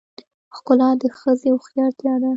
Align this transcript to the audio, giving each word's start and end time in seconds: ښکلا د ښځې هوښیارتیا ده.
ښکلا 0.55 0.89
د 1.01 1.03
ښځې 1.19 1.49
هوښیارتیا 1.55 2.13
ده. 2.21 2.29